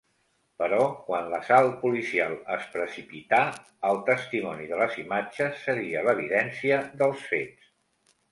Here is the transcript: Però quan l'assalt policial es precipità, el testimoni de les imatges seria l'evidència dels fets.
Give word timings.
Però 0.61 0.77
quan 1.09 1.27
l'assalt 1.33 1.75
policial 1.81 2.31
es 2.55 2.63
precipità, 2.77 3.41
el 3.91 4.01
testimoni 4.09 4.67
de 4.73 4.81
les 4.81 4.97
imatges 5.05 5.63
seria 5.69 6.03
l'evidència 6.09 6.81
dels 7.03 7.29
fets. 7.35 7.71